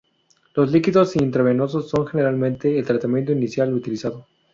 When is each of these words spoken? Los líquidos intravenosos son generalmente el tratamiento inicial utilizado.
Los 0.55 0.71
líquidos 0.71 1.15
intravenosos 1.15 1.87
son 1.91 2.07
generalmente 2.07 2.79
el 2.79 2.83
tratamiento 2.83 3.33
inicial 3.33 3.71
utilizado. 3.71 4.25